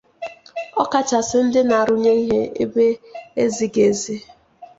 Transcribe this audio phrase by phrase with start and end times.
[0.81, 2.85] ọ kachasị ndị na-arụnye ihe ebe
[3.43, 4.15] ezighị ezi